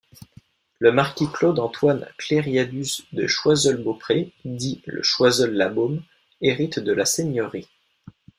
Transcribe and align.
Le 0.79 0.91
marquis 0.91 1.27
Claude-Antoine-Clériadus 1.31 3.03
de 3.13 3.27
Choiseul-Beaupré, 3.27 4.31
dit 4.45 4.81
de 4.87 4.99
Choiseul-La 5.03 5.69
Baume, 5.69 6.01
hérite 6.41 6.79
de 6.79 6.91
la 6.91 7.05
seigneurie. 7.05 7.67